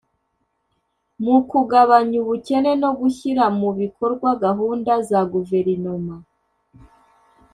[1.23, 6.15] mu kugabanya ubukene no gushyira mu bikorwa gahunda za guverinoma